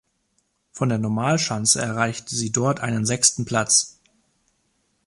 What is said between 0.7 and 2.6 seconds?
Von der Normalschanze erreichte sie